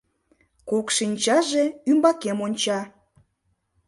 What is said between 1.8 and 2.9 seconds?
ӱмбакем онча.